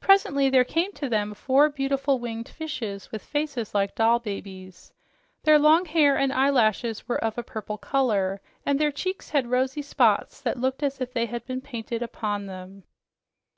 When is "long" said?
5.58-5.86